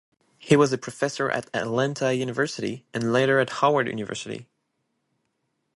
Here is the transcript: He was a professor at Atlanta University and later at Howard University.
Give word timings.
He 0.39 0.55
was 0.57 0.73
a 0.73 0.79
professor 0.79 1.29
at 1.29 1.47
Atlanta 1.55 2.11
University 2.15 2.87
and 2.91 3.13
later 3.13 3.39
at 3.39 3.51
Howard 3.61 3.87
University. 3.87 4.47